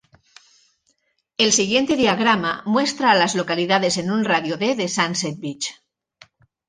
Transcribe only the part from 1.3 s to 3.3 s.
El siguiente diagrama muestra a